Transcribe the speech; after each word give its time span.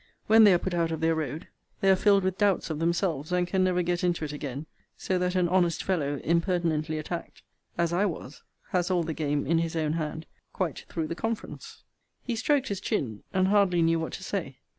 When 0.25 0.45
they 0.45 0.53
are 0.55 0.57
put 0.57 0.73
out 0.73 0.91
of 0.91 0.99
their 0.99 1.13
road, 1.13 1.47
they 1.79 1.91
are 1.91 1.95
filled 1.95 2.23
with 2.23 2.39
doubts 2.39 2.71
of 2.71 2.79
themselves, 2.79 3.31
and 3.31 3.45
can 3.47 3.63
never 3.63 3.83
get 3.83 4.03
into 4.03 4.25
it 4.25 4.33
again: 4.33 4.65
so 4.97 5.19
that 5.19 5.35
an 5.35 5.47
honest 5.47 5.83
fellow, 5.83 6.19
impertinently 6.23 6.97
attacked, 6.97 7.43
as 7.77 7.93
I 7.93 8.07
was, 8.07 8.41
has 8.69 8.89
all 8.89 9.03
the 9.03 9.13
game 9.13 9.45
in 9.45 9.59
his 9.59 9.75
own 9.75 9.93
hand 9.93 10.25
quite 10.53 10.85
through 10.89 11.05
the 11.05 11.13
conference. 11.13 11.83
He 12.23 12.35
stroked 12.35 12.69
his 12.69 12.81
chin, 12.81 13.21
and 13.31 13.49
hardly 13.49 13.83
knew 13.83 13.99
what 13.99 14.13
to 14.13 14.23
say. 14.23 14.57